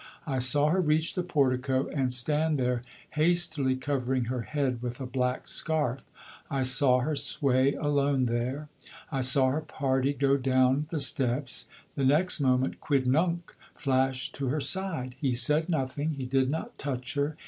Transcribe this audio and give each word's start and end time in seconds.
I 0.25 0.39
saw 0.39 0.69
her 0.69 0.81
reach 0.81 1.13
the 1.13 1.21
portico 1.21 1.85
and 1.93 2.11
stand 2.11 2.57
there 2.57 2.81
hastily 3.11 3.75
covering 3.75 4.25
her 4.33 4.41
head 4.41 4.81
with 4.81 4.99
a 4.99 5.05
black 5.05 5.47
scarf; 5.47 6.01
I 6.49 6.63
saw 6.63 7.01
her 7.01 7.15
sway 7.15 7.75
alone 7.75 8.25
there. 8.25 8.67
I 9.11 9.21
saw 9.21 9.51
her 9.51 9.61
party 9.61 10.13
go 10.13 10.37
down 10.37 10.87
the 10.89 10.99
steps. 11.01 11.67
The 11.95 12.03
next 12.03 12.39
moment 12.41 12.79
Quidnunc 12.79 13.53
flashed 13.75 14.33
to 14.37 14.47
her 14.47 14.59
side. 14.59 15.13
He 15.21 15.33
said 15.33 15.69
nothing, 15.69 16.15
he 16.15 16.25
did 16.25 16.49
not 16.49 16.79
touch 16.79 17.13
her. 17.13 17.37